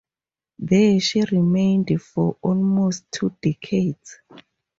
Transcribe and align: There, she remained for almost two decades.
There, 0.57 0.99
she 0.99 1.21
remained 1.25 2.01
for 2.01 2.35
almost 2.41 3.05
two 3.11 3.37
decades. 3.39 4.17